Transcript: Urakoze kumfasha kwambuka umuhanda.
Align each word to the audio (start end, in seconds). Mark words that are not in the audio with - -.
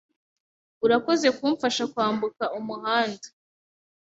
Urakoze 0.85 1.27
kumfasha 1.37 1.83
kwambuka 1.91 2.43
umuhanda. 2.59 3.27